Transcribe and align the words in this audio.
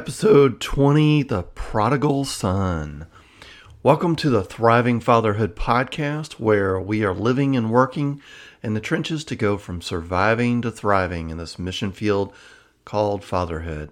Episode 0.00 0.62
20 0.62 1.24
The 1.24 1.42
Prodigal 1.42 2.24
Son. 2.24 3.06
Welcome 3.82 4.16
to 4.16 4.30
the 4.30 4.42
Thriving 4.42 4.98
Fatherhood 4.98 5.54
podcast, 5.54 6.40
where 6.40 6.80
we 6.80 7.04
are 7.04 7.12
living 7.12 7.54
and 7.54 7.70
working 7.70 8.22
in 8.62 8.72
the 8.72 8.80
trenches 8.80 9.24
to 9.24 9.36
go 9.36 9.58
from 9.58 9.82
surviving 9.82 10.62
to 10.62 10.70
thriving 10.70 11.28
in 11.28 11.36
this 11.36 11.58
mission 11.58 11.92
field 11.92 12.32
called 12.86 13.22
fatherhood. 13.22 13.90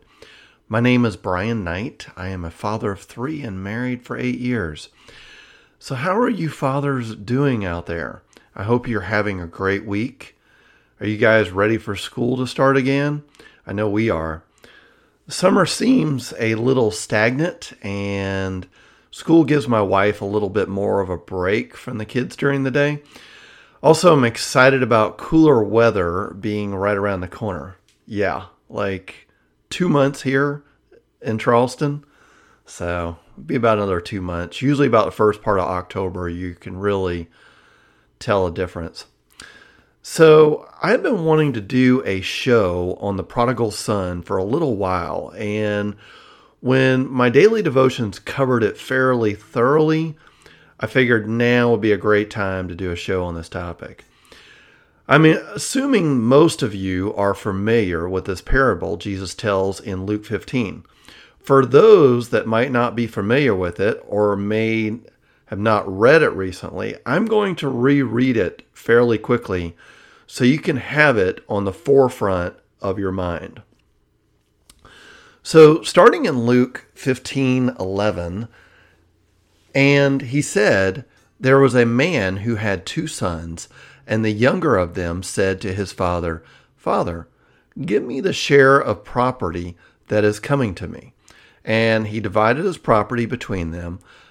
My 0.66 0.80
name 0.80 1.04
is 1.04 1.18
Brian 1.18 1.62
Knight. 1.62 2.06
I 2.16 2.28
am 2.28 2.42
a 2.42 2.50
father 2.50 2.92
of 2.92 3.02
three 3.02 3.42
and 3.42 3.62
married 3.62 4.02
for 4.02 4.16
eight 4.16 4.38
years. 4.38 4.88
So, 5.78 5.94
how 5.94 6.16
are 6.16 6.30
you 6.30 6.48
fathers 6.48 7.14
doing 7.16 7.66
out 7.66 7.84
there? 7.84 8.22
I 8.56 8.62
hope 8.62 8.88
you're 8.88 9.02
having 9.02 9.42
a 9.42 9.46
great 9.46 9.84
week. 9.84 10.38
Are 11.00 11.06
you 11.06 11.18
guys 11.18 11.50
ready 11.50 11.76
for 11.76 11.96
school 11.96 12.38
to 12.38 12.46
start 12.46 12.78
again? 12.78 13.24
I 13.66 13.74
know 13.74 13.90
we 13.90 14.08
are. 14.08 14.42
Summer 15.30 15.66
seems 15.66 16.32
a 16.38 16.54
little 16.54 16.90
stagnant, 16.90 17.72
and 17.82 18.66
school 19.10 19.44
gives 19.44 19.68
my 19.68 19.82
wife 19.82 20.22
a 20.22 20.26
little 20.26 20.48
bit 20.48 20.70
more 20.70 21.00
of 21.00 21.10
a 21.10 21.18
break 21.18 21.76
from 21.76 21.98
the 21.98 22.06
kids 22.06 22.34
during 22.34 22.62
the 22.62 22.70
day. 22.70 23.02
Also, 23.82 24.14
I'm 24.14 24.24
excited 24.24 24.82
about 24.82 25.18
cooler 25.18 25.62
weather 25.62 26.34
being 26.40 26.74
right 26.74 26.96
around 26.96 27.20
the 27.20 27.28
corner. 27.28 27.76
Yeah, 28.06 28.46
like 28.70 29.28
two 29.68 29.90
months 29.90 30.22
here 30.22 30.64
in 31.20 31.36
Charleston. 31.36 32.04
So, 32.64 33.18
be 33.44 33.54
about 33.54 33.76
another 33.76 34.00
two 34.00 34.22
months. 34.22 34.62
Usually, 34.62 34.88
about 34.88 35.04
the 35.04 35.12
first 35.12 35.42
part 35.42 35.58
of 35.58 35.66
October, 35.66 36.30
you 36.30 36.54
can 36.54 36.78
really 36.78 37.28
tell 38.18 38.46
a 38.46 38.50
difference. 38.50 39.04
So, 40.02 40.68
I've 40.82 41.02
been 41.02 41.24
wanting 41.24 41.52
to 41.54 41.60
do 41.60 42.02
a 42.04 42.20
show 42.20 42.96
on 43.00 43.16
the 43.16 43.24
prodigal 43.24 43.72
son 43.72 44.22
for 44.22 44.36
a 44.36 44.44
little 44.44 44.76
while, 44.76 45.32
and 45.36 45.96
when 46.60 47.10
my 47.10 47.28
daily 47.30 47.62
devotions 47.62 48.18
covered 48.18 48.62
it 48.62 48.78
fairly 48.78 49.34
thoroughly, 49.34 50.16
I 50.80 50.86
figured 50.86 51.28
now 51.28 51.70
would 51.70 51.80
be 51.80 51.92
a 51.92 51.96
great 51.96 52.30
time 52.30 52.68
to 52.68 52.74
do 52.74 52.90
a 52.90 52.96
show 52.96 53.24
on 53.24 53.34
this 53.34 53.48
topic. 53.48 54.04
I 55.08 55.18
mean, 55.18 55.38
assuming 55.54 56.20
most 56.20 56.62
of 56.62 56.74
you 56.74 57.14
are 57.14 57.34
familiar 57.34 58.08
with 58.08 58.26
this 58.26 58.42
parable 58.42 58.98
Jesus 58.98 59.34
tells 59.34 59.80
in 59.80 60.04
Luke 60.04 60.24
15. 60.24 60.84
For 61.40 61.64
those 61.64 62.28
that 62.28 62.46
might 62.46 62.70
not 62.70 62.94
be 62.94 63.06
familiar 63.06 63.54
with 63.54 63.80
it 63.80 64.02
or 64.06 64.36
may 64.36 64.98
have 65.48 65.58
not 65.58 65.88
read 65.88 66.22
it 66.22 66.30
recently, 66.30 66.96
I'm 67.04 67.26
going 67.26 67.56
to 67.56 67.68
reread 67.68 68.36
it 68.36 68.66
fairly 68.72 69.18
quickly 69.18 69.76
so 70.26 70.44
you 70.44 70.58
can 70.58 70.76
have 70.76 71.16
it 71.16 71.42
on 71.48 71.64
the 71.64 71.72
forefront 71.72 72.54
of 72.80 72.98
your 72.98 73.12
mind. 73.12 73.62
So, 75.42 75.82
starting 75.82 76.26
in 76.26 76.44
Luke 76.44 76.86
15 76.94 77.76
11, 77.80 78.48
and 79.74 80.22
he 80.22 80.42
said, 80.42 81.04
There 81.40 81.58
was 81.58 81.74
a 81.74 81.86
man 81.86 82.38
who 82.38 82.56
had 82.56 82.84
two 82.84 83.06
sons, 83.06 83.68
and 84.06 84.24
the 84.24 84.30
younger 84.30 84.76
of 84.76 84.94
them 84.94 85.22
said 85.22 85.60
to 85.62 85.72
his 85.72 85.92
father, 85.92 86.42
Father, 86.76 87.28
give 87.80 88.02
me 88.02 88.20
the 88.20 88.32
share 88.32 88.78
of 88.78 89.04
property 89.04 89.76
that 90.08 90.24
is 90.24 90.40
coming 90.40 90.74
to 90.74 90.88
me. 90.88 91.14
And 91.64 92.08
he 92.08 92.20
divided 92.20 92.64
his 92.64 92.78
property 92.78 93.26
between 93.26 93.70
them. 93.70 94.00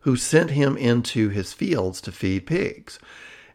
who 0.00 0.16
sent 0.16 0.50
him 0.50 0.76
into 0.76 1.28
his 1.28 1.52
fields 1.52 2.00
to 2.00 2.12
feed 2.12 2.46
pigs. 2.46 2.98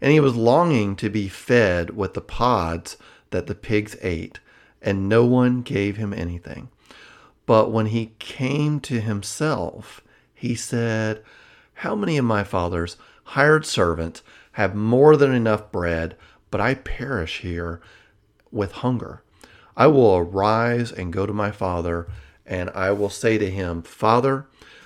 And 0.01 0.11
he 0.11 0.19
was 0.19 0.35
longing 0.35 0.95
to 0.97 1.09
be 1.09 1.27
fed 1.27 1.95
with 1.95 2.13
the 2.13 2.21
pods 2.21 2.97
that 3.31 3.47
the 3.47 3.55
pigs 3.55 3.95
ate, 4.01 4.39
and 4.81 5.09
no 5.09 5.25
one 5.25 5.61
gave 5.61 5.97
him 5.97 6.13
anything. 6.13 6.69
But 7.45 7.71
when 7.71 7.87
he 7.87 8.13
came 8.19 8.79
to 8.81 8.99
himself, 9.01 10.01
he 10.33 10.55
said, 10.55 11.23
How 11.75 11.95
many 11.95 12.17
of 12.17 12.25
my 12.25 12.43
father's 12.43 12.97
hired 13.23 13.65
servants 13.65 14.21
have 14.53 14.75
more 14.75 15.15
than 15.15 15.33
enough 15.33 15.71
bread, 15.71 16.15
but 16.51 16.61
I 16.61 16.75
perish 16.75 17.41
here 17.41 17.81
with 18.51 18.71
hunger? 18.73 19.23
I 19.77 19.87
will 19.87 20.15
arise 20.15 20.91
and 20.91 21.11
go 21.11 21.25
to 21.25 21.33
my 21.33 21.51
father, 21.51 22.07
and 22.45 22.69
I 22.71 22.91
will 22.91 23.09
say 23.09 23.37
to 23.37 23.49
him, 23.49 23.81
Father, 23.81 24.47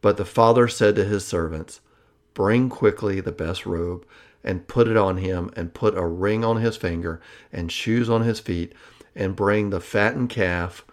But 0.00 0.16
the 0.16 0.24
father 0.24 0.68
said 0.68 0.96
to 0.96 1.04
his 1.04 1.26
servants, 1.26 1.80
Bring 2.34 2.68
quickly 2.68 3.20
the 3.20 3.32
best 3.32 3.66
robe, 3.66 4.06
and 4.42 4.66
put 4.66 4.88
it 4.88 4.96
on 4.96 5.18
him, 5.18 5.50
and 5.56 5.74
put 5.74 5.96
a 5.96 6.06
ring 6.06 6.44
on 6.44 6.58
his 6.58 6.76
finger, 6.76 7.20
and 7.52 7.70
shoes 7.70 8.08
on 8.08 8.22
his 8.22 8.40
feet, 8.40 8.72
and 9.14 9.36
bring 9.36 9.70
the 9.70 9.80
fattened 9.80 10.30
calf, 10.30 10.84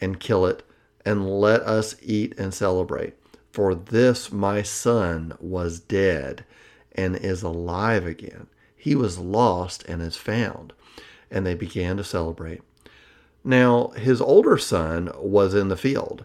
and 0.00 0.18
kill 0.18 0.46
it, 0.46 0.62
and 1.04 1.40
let 1.40 1.62
us 1.62 1.96
eat 2.02 2.34
and 2.38 2.52
celebrate. 2.52 3.14
For 3.52 3.74
this 3.74 4.32
my 4.32 4.62
son 4.62 5.34
was 5.40 5.80
dead, 5.80 6.44
and 6.92 7.16
is 7.16 7.42
alive 7.42 8.06
again. 8.06 8.48
He 8.76 8.94
was 8.94 9.18
lost 9.18 9.84
and 9.84 10.00
is 10.00 10.16
found. 10.16 10.72
And 11.30 11.44
they 11.44 11.54
began 11.54 11.96
to 11.98 12.04
celebrate. 12.04 12.62
Now 13.44 13.88
his 13.88 14.20
older 14.20 14.58
son 14.58 15.10
was 15.16 15.54
in 15.54 15.68
the 15.68 15.76
field. 15.76 16.24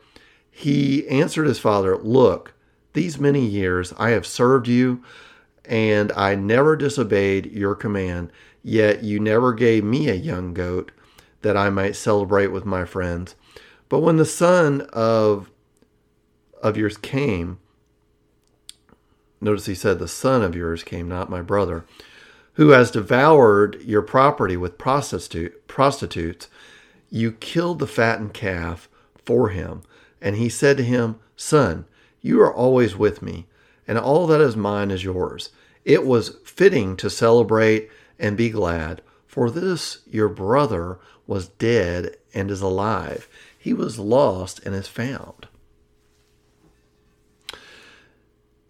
he 0.51 1.07
answered 1.07 1.47
his 1.47 1.59
father, 1.59 1.97
Look, 1.97 2.53
these 2.93 3.19
many 3.19 3.45
years 3.45 3.93
I 3.97 4.09
have 4.09 4.27
served 4.27 4.67
you, 4.67 5.01
and 5.65 6.11
I 6.11 6.35
never 6.35 6.75
disobeyed 6.75 7.47
your 7.47 7.73
command, 7.73 8.31
yet 8.61 9.03
you 9.03 9.19
never 9.19 9.53
gave 9.53 9.83
me 9.83 10.09
a 10.09 10.15
young 10.15 10.53
goat 10.53 10.91
that 11.41 11.57
I 11.57 11.69
might 11.69 11.95
celebrate 11.95 12.47
with 12.47 12.65
my 12.65 12.85
friends. 12.85 13.35
But 13.89 14.01
when 14.01 14.17
the 14.17 14.25
son 14.25 14.81
of 14.93 15.49
of 16.61 16.77
yours 16.77 16.97
came, 16.97 17.57
notice 19.39 19.65
he 19.65 19.73
said, 19.73 19.97
The 19.97 20.07
son 20.07 20.43
of 20.43 20.55
yours 20.55 20.83
came, 20.83 21.07
not 21.07 21.29
my 21.29 21.41
brother, 21.41 21.85
who 22.53 22.69
has 22.69 22.91
devoured 22.91 23.81
your 23.83 24.01
property 24.01 24.55
with 24.55 24.77
prostitute, 24.77 25.67
prostitutes, 25.67 26.49
you 27.09 27.31
killed 27.31 27.79
the 27.79 27.87
fattened 27.87 28.33
calf 28.33 28.87
for 29.25 29.49
him. 29.49 29.81
And 30.21 30.35
he 30.35 30.49
said 30.49 30.77
to 30.77 30.83
him, 30.83 31.19
Son, 31.35 31.85
you 32.21 32.39
are 32.41 32.53
always 32.53 32.95
with 32.95 33.21
me, 33.21 33.47
and 33.87 33.97
all 33.97 34.27
that 34.27 34.41
is 34.41 34.55
mine 34.55 34.91
is 34.91 35.03
yours. 35.03 35.49
It 35.83 36.05
was 36.05 36.37
fitting 36.45 36.95
to 36.97 37.09
celebrate 37.09 37.89
and 38.19 38.37
be 38.37 38.49
glad, 38.49 39.01
for 39.25 39.49
this 39.49 39.99
your 40.05 40.29
brother 40.29 40.99
was 41.25 41.47
dead 41.47 42.15
and 42.33 42.51
is 42.51 42.61
alive. 42.61 43.27
He 43.57 43.73
was 43.73 43.97
lost 43.97 44.59
and 44.65 44.75
is 44.75 44.87
found. 44.87 45.47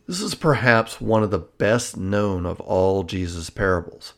This 0.08 0.22
is 0.22 0.36
perhaps 0.36 1.00
one 1.00 1.24
of 1.24 1.32
the 1.32 1.40
best 1.40 1.96
known 1.96 2.46
of 2.46 2.60
all 2.60 3.04
Jesus' 3.04 3.50
parables. 3.50 4.14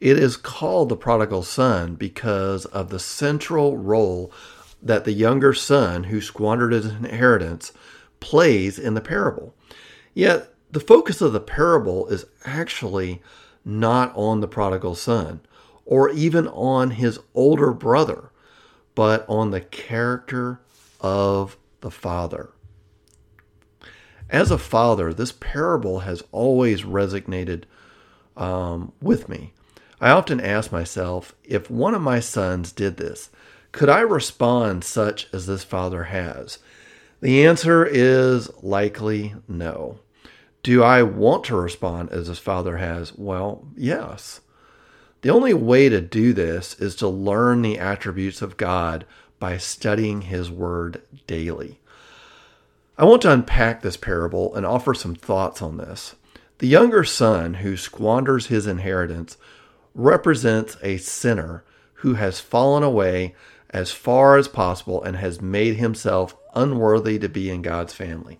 It 0.00 0.18
is 0.18 0.36
called 0.36 0.88
the 0.88 0.96
prodigal 0.96 1.42
son 1.42 1.94
because 1.94 2.66
of 2.66 2.90
the 2.90 2.98
central 2.98 3.76
role 3.76 4.30
that 4.84 5.04
the 5.04 5.12
younger 5.12 5.54
son 5.54 6.04
who 6.04 6.20
squandered 6.20 6.72
his 6.72 6.86
inheritance 6.86 7.72
plays 8.20 8.78
in 8.78 8.94
the 8.94 9.00
parable. 9.00 9.54
Yet, 10.12 10.52
the 10.70 10.80
focus 10.80 11.20
of 11.20 11.32
the 11.32 11.40
parable 11.40 12.06
is 12.08 12.26
actually 12.44 13.22
not 13.64 14.12
on 14.14 14.40
the 14.40 14.48
prodigal 14.48 14.94
son 14.94 15.40
or 15.86 16.10
even 16.10 16.46
on 16.48 16.92
his 16.92 17.18
older 17.34 17.72
brother, 17.72 18.30
but 18.94 19.24
on 19.28 19.50
the 19.50 19.60
character 19.60 20.60
of 21.00 21.56
the 21.80 21.90
father. 21.90 22.50
As 24.30 24.50
a 24.50 24.58
father, 24.58 25.12
this 25.12 25.32
parable 25.32 26.00
has 26.00 26.22
always 26.32 26.82
resonated 26.82 27.64
um, 28.36 28.92
with 29.00 29.28
me. 29.28 29.52
I 30.00 30.10
often 30.10 30.40
ask 30.40 30.72
myself 30.72 31.34
if 31.44 31.70
one 31.70 31.94
of 31.94 32.02
my 32.02 32.20
sons 32.20 32.72
did 32.72 32.96
this, 32.96 33.30
could 33.74 33.88
I 33.88 34.02
respond 34.02 34.84
such 34.84 35.26
as 35.32 35.46
this 35.46 35.64
father 35.64 36.04
has? 36.04 36.60
The 37.20 37.44
answer 37.44 37.84
is 37.84 38.48
likely 38.62 39.34
no. 39.48 39.98
Do 40.62 40.84
I 40.84 41.02
want 41.02 41.42
to 41.46 41.56
respond 41.56 42.10
as 42.10 42.28
his 42.28 42.38
father 42.38 42.76
has? 42.76 43.16
Well, 43.16 43.66
yes. 43.76 44.40
The 45.22 45.30
only 45.30 45.54
way 45.54 45.88
to 45.88 46.00
do 46.00 46.32
this 46.32 46.78
is 46.78 46.94
to 46.96 47.08
learn 47.08 47.62
the 47.62 47.80
attributes 47.80 48.42
of 48.42 48.56
God 48.56 49.06
by 49.40 49.58
studying 49.58 50.22
his 50.22 50.52
word 50.52 51.02
daily. 51.26 51.80
I 52.96 53.04
want 53.04 53.22
to 53.22 53.32
unpack 53.32 53.82
this 53.82 53.96
parable 53.96 54.54
and 54.54 54.64
offer 54.64 54.94
some 54.94 55.16
thoughts 55.16 55.60
on 55.60 55.78
this. 55.78 56.14
The 56.58 56.68
younger 56.68 57.02
son 57.02 57.54
who 57.54 57.76
squanders 57.76 58.46
his 58.46 58.68
inheritance 58.68 59.36
represents 59.96 60.76
a 60.80 60.98
sinner 60.98 61.64
who 61.94 62.14
has 62.14 62.38
fallen 62.38 62.84
away 62.84 63.34
as 63.74 63.90
far 63.90 64.38
as 64.38 64.46
possible 64.46 65.02
and 65.02 65.16
has 65.16 65.42
made 65.42 65.74
himself 65.74 66.36
unworthy 66.54 67.18
to 67.18 67.28
be 67.28 67.50
in 67.50 67.60
God's 67.60 67.92
family. 67.92 68.38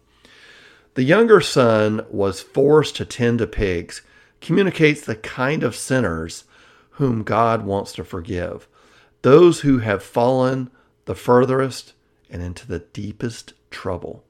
The 0.94 1.02
younger 1.02 1.40
son 1.40 2.06
was 2.08 2.40
forced 2.40 2.94
to 2.96 3.04
tend 3.04 3.40
to 3.40 3.48
pigs, 3.48 4.02
communicates 4.40 5.00
the 5.00 5.16
kind 5.16 5.64
of 5.64 5.74
sinners 5.74 6.44
whom 6.90 7.24
God 7.24 7.64
wants 7.66 7.92
to 7.94 8.04
forgive, 8.04 8.68
those 9.22 9.60
who 9.60 9.78
have 9.78 10.04
fallen 10.04 10.70
the 11.06 11.16
furthest 11.16 11.94
and 12.30 12.40
into 12.40 12.68
the 12.68 12.78
deepest 12.78 13.54
trouble. 13.72 14.22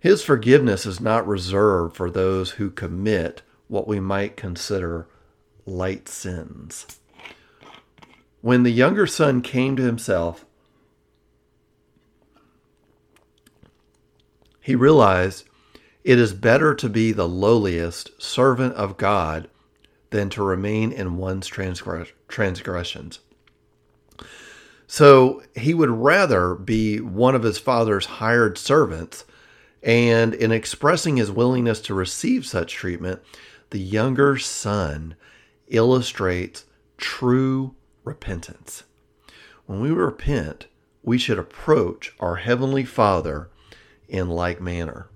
His 0.00 0.22
forgiveness 0.22 0.86
is 0.86 1.00
not 1.00 1.26
reserved 1.26 1.96
for 1.96 2.10
those 2.10 2.52
who 2.52 2.70
commit 2.70 3.42
what 3.68 3.86
we 3.86 4.00
might 4.00 4.36
consider 4.36 5.06
light 5.64 6.08
sins. 6.08 6.98
When 8.46 8.62
the 8.62 8.70
younger 8.70 9.08
son 9.08 9.42
came 9.42 9.74
to 9.74 9.82
himself, 9.82 10.46
he 14.60 14.76
realized 14.76 15.48
it 16.04 16.16
is 16.20 16.32
better 16.32 16.72
to 16.72 16.88
be 16.88 17.10
the 17.10 17.26
lowliest 17.26 18.22
servant 18.22 18.74
of 18.74 18.98
God 18.98 19.50
than 20.10 20.30
to 20.30 20.44
remain 20.44 20.92
in 20.92 21.16
one's 21.16 21.48
transgressions. 21.48 23.18
So 24.86 25.42
he 25.56 25.74
would 25.74 25.90
rather 25.90 26.54
be 26.54 27.00
one 27.00 27.34
of 27.34 27.42
his 27.42 27.58
father's 27.58 28.06
hired 28.06 28.58
servants 28.58 29.24
and 29.82 30.32
in 30.32 30.52
expressing 30.52 31.16
his 31.16 31.32
willingness 31.32 31.80
to 31.80 31.94
receive 31.94 32.46
such 32.46 32.74
treatment, 32.74 33.20
the 33.70 33.80
younger 33.80 34.38
son 34.38 35.16
illustrates 35.66 36.64
true 36.96 37.74
repentance. 38.06 38.84
When 39.66 39.80
we 39.80 39.90
repent, 39.90 40.68
we 41.02 41.18
should 41.18 41.38
approach 41.38 42.14
our 42.18 42.36
Heavenly 42.36 42.84
Father 42.84 43.50
in 44.08 44.30
like 44.30 44.60
manner. 44.60 45.08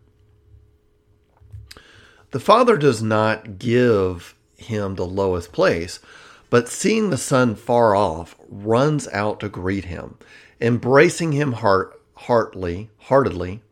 The 2.32 2.40
Father 2.40 2.76
does 2.76 3.02
not 3.02 3.58
give 3.58 4.34
him 4.56 4.96
the 4.96 5.06
lowest 5.06 5.52
place, 5.52 6.00
but 6.50 6.68
seeing 6.68 7.10
the 7.10 7.16
Son 7.16 7.54
far 7.54 7.94
off, 7.94 8.36
runs 8.48 9.08
out 9.08 9.40
to 9.40 9.48
greet 9.48 9.86
him, 9.86 10.18
embracing 10.60 11.32
him 11.32 11.52
heart, 11.52 12.00
heartily, 12.14 12.90
heartedly, 12.98 13.62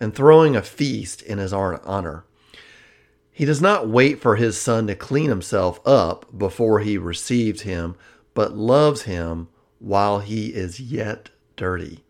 and 0.00 0.14
throwing 0.14 0.56
a 0.56 0.62
feast 0.62 1.22
in 1.22 1.38
his 1.38 1.52
honor. 1.52 2.24
He 3.30 3.44
does 3.44 3.62
not 3.62 3.88
wait 3.88 4.20
for 4.20 4.34
his 4.34 4.60
son 4.60 4.88
to 4.88 4.96
clean 4.96 5.28
himself 5.28 5.80
up 5.86 6.26
before 6.36 6.80
he 6.80 6.98
receives 6.98 7.62
him, 7.62 7.94
but 8.38 8.56
loves 8.56 9.02
him 9.02 9.48
while 9.80 10.20
he 10.20 10.50
is 10.54 10.78
yet 10.78 11.30
dirty. 11.56 12.04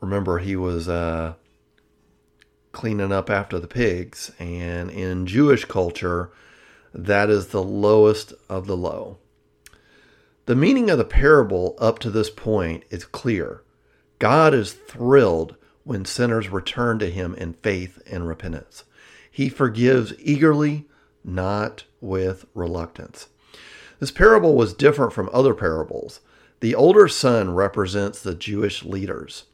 Remember, 0.00 0.40
he 0.40 0.56
was 0.56 0.88
uh, 0.88 1.34
cleaning 2.72 3.12
up 3.12 3.30
after 3.30 3.60
the 3.60 3.68
pigs, 3.68 4.32
and 4.40 4.90
in 4.90 5.28
Jewish 5.28 5.66
culture, 5.66 6.32
that 6.92 7.30
is 7.30 7.46
the 7.46 7.62
lowest 7.62 8.32
of 8.48 8.66
the 8.66 8.76
low. 8.76 9.18
The 10.46 10.56
meaning 10.56 10.90
of 10.90 10.98
the 10.98 11.04
parable 11.04 11.76
up 11.78 12.00
to 12.00 12.10
this 12.10 12.28
point 12.28 12.82
is 12.90 13.04
clear. 13.04 13.62
God 14.18 14.52
is 14.52 14.72
thrilled 14.72 15.54
when 15.84 16.04
sinners 16.04 16.48
return 16.48 16.98
to 16.98 17.08
him 17.08 17.36
in 17.36 17.52
faith 17.52 18.02
and 18.10 18.26
repentance. 18.26 18.82
He 19.30 19.48
forgives 19.48 20.12
eagerly, 20.18 20.88
not 21.22 21.84
with 22.00 22.46
reluctance. 22.52 23.28
This 24.02 24.10
parable 24.10 24.56
was 24.56 24.74
different 24.74 25.12
from 25.12 25.30
other 25.32 25.54
parables. 25.54 26.18
The 26.58 26.74
older 26.74 27.06
son 27.06 27.54
represents 27.54 28.20
the 28.20 28.34
Jewish 28.34 28.84
leaders. 28.84 29.44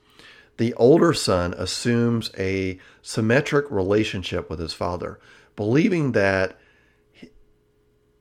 The 0.56 0.72
older 0.72 1.12
son 1.12 1.52
assumes 1.52 2.30
a 2.38 2.78
symmetric 3.02 3.70
relationship 3.70 4.48
with 4.48 4.58
his 4.58 4.72
father, 4.72 5.20
believing 5.54 6.12
that 6.12 6.58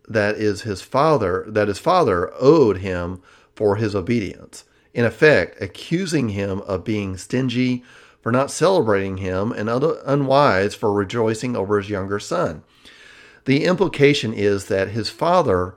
that 0.06 0.36
is 0.36 0.64
his 0.64 0.82
father 0.82 1.46
that 1.48 1.70
his 1.70 1.80
father 1.80 2.34
owed 2.38 2.80
him 2.80 3.22
for 3.56 3.78
his 3.78 3.96
obedience 3.96 4.66
in 4.94 5.06
effect, 5.06 5.62
accusing 5.62 6.28
him 6.28 6.60
of 6.64 6.84
being 6.84 7.16
stingy 7.16 7.86
for 8.20 8.34
not 8.34 8.52
celebrating 8.52 9.16
him 9.16 9.54
and 9.54 9.70
unwise 9.70 10.76
for 10.76 10.92
rejoicing 10.92 11.56
over 11.56 11.78
his 11.78 11.90
younger 11.90 12.20
son. 12.20 12.64
The 13.46 13.64
implication 13.64 14.34
is 14.34 14.66
that 14.66 14.90
his 14.90 15.10
father 15.10 15.76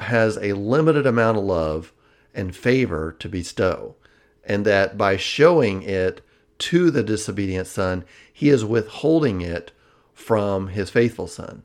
has 0.00 0.36
a 0.38 0.52
limited 0.54 1.06
amount 1.06 1.38
of 1.38 1.44
love 1.44 1.92
and 2.34 2.54
favor 2.54 3.14
to 3.18 3.28
bestow, 3.28 3.96
and 4.44 4.64
that 4.64 4.96
by 4.96 5.16
showing 5.16 5.82
it 5.82 6.20
to 6.58 6.90
the 6.90 7.02
disobedient 7.02 7.66
son, 7.66 8.04
he 8.32 8.48
is 8.48 8.64
withholding 8.64 9.40
it 9.40 9.72
from 10.12 10.68
his 10.68 10.90
faithful 10.90 11.26
son. 11.26 11.62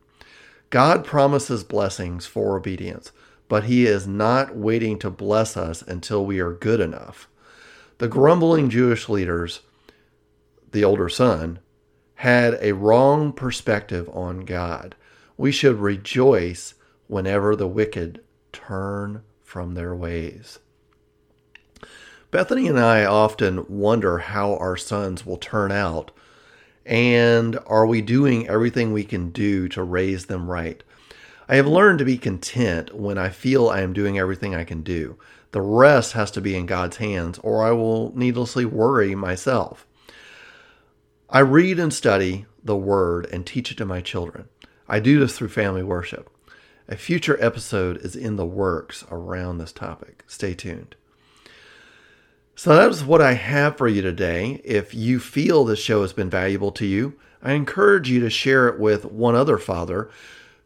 God 0.70 1.04
promises 1.06 1.64
blessings 1.64 2.26
for 2.26 2.58
obedience, 2.58 3.12
but 3.48 3.66
he 3.66 3.86
is 3.86 4.08
not 4.08 4.56
waiting 4.56 4.98
to 5.00 5.10
bless 5.10 5.58
us 5.58 5.82
until 5.82 6.26
we 6.26 6.40
are 6.40 6.54
good 6.54 6.80
enough. 6.80 7.28
The 7.98 8.08
grumbling 8.08 8.70
Jewish 8.70 9.10
leaders, 9.10 9.62
the 10.72 10.84
older 10.84 11.10
son, 11.10 11.60
had 12.16 12.58
a 12.62 12.74
wrong 12.74 13.34
perspective 13.34 14.10
on 14.14 14.42
God. 14.42 14.96
We 15.38 15.52
should 15.52 15.80
rejoice 15.80 16.74
whenever 17.14 17.56
the 17.56 17.68
wicked 17.68 18.20
turn 18.52 19.22
from 19.44 19.76
their 19.76 19.96
ways. 19.96 20.60
Bethany 22.32 22.68
and 22.68 22.80
I 22.80 23.06
often 23.06 23.66
wonder 23.70 24.18
how 24.18 24.56
our 24.56 24.76
sons 24.76 25.24
will 25.24 25.38
turn 25.38 25.72
out, 25.72 26.10
and 26.84 27.60
are 27.68 27.86
we 27.86 28.02
doing 28.02 28.48
everything 28.48 28.92
we 28.92 29.04
can 29.04 29.30
do 29.30 29.70
to 29.70 29.84
raise 29.84 30.26
them 30.26 30.50
right? 30.50 30.84
I 31.48 31.58
have 31.58 31.68
learned 31.68 32.00
to 32.00 32.06
be 32.06 32.18
content 32.18 32.96
when 32.96 33.20
I 33.20 33.30
feel 33.30 33.70
I 33.70 33.82
am 33.82 33.94
doing 33.94 34.18
everything 34.18 34.56
I 34.56 34.64
can 34.64 34.82
do. 34.82 35.20
The 35.52 35.62
rest 35.62 36.14
has 36.14 36.32
to 36.32 36.42
be 36.42 36.56
in 36.56 36.66
God's 36.66 36.98
hands, 36.98 37.38
or 37.44 37.64
I 37.64 37.72
will 37.72 38.12
needlessly 38.18 38.66
worry 38.66 39.14
myself. 39.14 39.86
I 41.30 41.40
read 41.40 41.78
and 41.78 41.94
study 41.94 42.48
the 42.64 42.76
Word 42.76 43.28
and 43.32 43.46
teach 43.46 43.72
it 43.72 43.78
to 43.78 43.86
my 43.86 44.02
children. 44.02 44.50
I 44.88 45.00
do 45.00 45.20
this 45.20 45.38
through 45.38 45.50
family 45.50 45.84
worship. 45.84 46.33
A 46.88 46.98
future 46.98 47.38
episode 47.40 47.98
is 47.98 48.16
in 48.16 48.36
the 48.36 48.46
works 48.46 49.06
around 49.10 49.58
this 49.58 49.72
topic. 49.72 50.24
Stay 50.28 50.54
tuned. 50.54 50.96
So 52.56 52.76
that 52.76 52.90
is 52.90 53.06
what 53.06 53.22
I 53.22 53.34
have 53.34 53.78
for 53.78 53.88
you 53.88 54.02
today. 54.02 54.62
If 54.66 54.94
you 54.94 55.20
feel 55.20 55.64
this 55.64 55.80
show 55.80 56.02
has 56.02 56.12
been 56.12 56.30
valuable 56.30 56.72
to 56.74 56.86
you, 56.86 57.14
I 57.42 57.54
encourage 57.54 58.10
you 58.10 58.20
to 58.20 58.30
share 58.30 58.68
it 58.68 58.80
with 58.80 59.06
one 59.06 59.34
other 59.34 59.58
father 59.58 60.10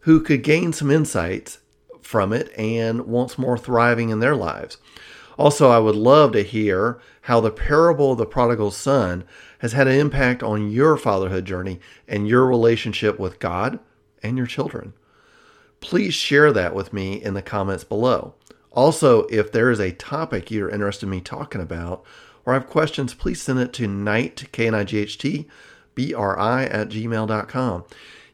who 0.02 0.20
could 0.20 0.42
gain 0.42 0.74
some 0.74 0.90
insights 0.90 1.60
from 2.02 2.34
it 2.34 2.52
and 2.58 3.06
wants 3.06 3.38
more 3.38 3.58
thriving 3.58 4.10
in 4.10 4.20
their 4.20 4.36
lives. 4.36 4.78
Also, 5.38 5.70
I 5.70 5.78
would 5.78 5.96
love 5.96 6.32
to 6.32 6.42
hear 6.42 7.00
how 7.22 7.40
the 7.42 7.52
parable 7.52 8.14
of 8.14 8.18
the 8.18 8.26
prodigal 8.26 8.72
son 8.72 9.24
has 9.60 9.74
had 9.74 9.88
an 9.88 10.00
impact 10.00 10.42
on 10.42 10.72
your 10.72 10.98
fatherhood 10.98 11.46
journey 11.46 11.80
and 12.08 12.28
your 12.28 12.48
relationship 12.48 13.20
with 13.20 13.40
God 13.40 13.80
and 14.24 14.36
your 14.36 14.48
children. 14.48 14.94
Please 15.88 16.14
share 16.14 16.52
that 16.52 16.76
with 16.76 16.92
me 16.92 17.14
in 17.14 17.34
the 17.34 17.42
comments 17.42 17.86
below. 17.86 18.34
Also, 18.74 19.24
if 19.28 19.54
there 19.54 19.72
is 19.72 19.80
a 19.80 19.94
topic 19.94 20.52
you're 20.52 20.70
interested 20.70 21.06
in 21.06 21.12
me 21.12 21.22
talking 21.22 21.62
about 21.62 22.04
or 22.46 22.52
have 22.52 22.68
questions, 22.68 23.14
please 23.14 23.42
send 23.42 23.58
it 23.60 23.72
to 23.72 23.88
Knight, 23.88 24.52
K-N-I-G-H-T, 24.52 25.48
B-R-I 25.96 26.64
at 26.66 26.90
gmail.com. 26.90 27.86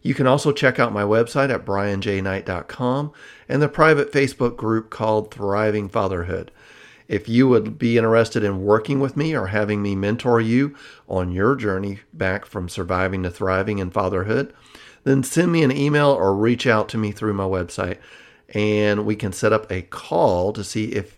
You 0.01 0.15
can 0.15 0.25
also 0.25 0.51
check 0.51 0.79
out 0.79 0.93
my 0.93 1.03
website 1.03 1.53
at 1.53 1.63
brianjknight.com 1.63 3.11
and 3.47 3.61
the 3.61 3.69
private 3.69 4.11
Facebook 4.11 4.57
group 4.57 4.89
called 4.89 5.31
Thriving 5.31 5.89
Fatherhood. 5.89 6.49
If 7.07 7.29
you 7.29 7.47
would 7.49 7.77
be 7.77 7.99
interested 7.99 8.43
in 8.43 8.63
working 8.63 8.99
with 8.99 9.15
me 9.15 9.35
or 9.35 9.45
having 9.45 9.83
me 9.83 9.95
mentor 9.95 10.41
you 10.41 10.75
on 11.07 11.31
your 11.31 11.55
journey 11.55 11.99
back 12.13 12.47
from 12.47 12.67
surviving 12.67 13.21
to 13.21 13.29
thriving 13.29 13.77
in 13.77 13.91
fatherhood, 13.91 14.51
then 15.03 15.23
send 15.23 15.51
me 15.51 15.63
an 15.63 15.71
email 15.71 16.09
or 16.09 16.35
reach 16.35 16.65
out 16.65 16.89
to 16.89 16.97
me 16.97 17.11
through 17.11 17.33
my 17.33 17.43
website 17.43 17.97
and 18.53 19.05
we 19.05 19.15
can 19.15 19.33
set 19.33 19.53
up 19.53 19.71
a 19.71 19.81
call 19.81 20.53
to 20.53 20.63
see 20.63 20.93
if 20.93 21.17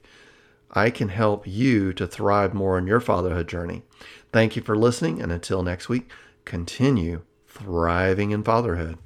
I 0.72 0.89
can 0.89 1.10
help 1.10 1.48
you 1.48 1.94
to 1.94 2.08
thrive 2.08 2.54
more 2.54 2.77
in 2.77 2.88
your 2.88 3.00
fatherhood 3.00 3.48
journey. 3.48 3.84
Thank 4.32 4.56
you 4.56 4.62
for 4.62 4.75
listening, 4.75 5.22
and 5.22 5.32
until 5.32 5.63
next 5.63 5.88
week, 5.88 6.10
continue 6.44 7.22
thriving 7.48 8.32
in 8.32 8.44
fatherhood. 8.44 8.98